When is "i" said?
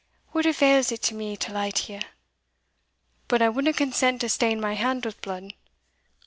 3.43-3.49